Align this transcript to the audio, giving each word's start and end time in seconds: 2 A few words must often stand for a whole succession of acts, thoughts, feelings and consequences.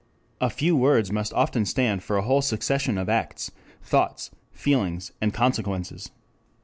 2 0.39 0.45
A 0.47 0.49
few 0.49 0.75
words 0.75 1.11
must 1.11 1.31
often 1.33 1.63
stand 1.63 2.01
for 2.01 2.17
a 2.17 2.23
whole 2.23 2.41
succession 2.41 2.97
of 2.97 3.07
acts, 3.07 3.51
thoughts, 3.83 4.31
feelings 4.51 5.11
and 5.21 5.31
consequences. 5.31 6.09